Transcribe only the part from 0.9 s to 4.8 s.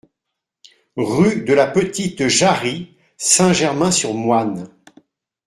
Rue de la Petite Jarrie, Saint-Germain-sur-Moine